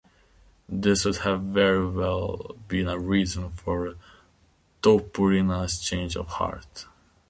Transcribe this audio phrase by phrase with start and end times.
[0.67, 3.97] This would have very well been a reason for
[4.81, 6.87] Toypurina's change of heart.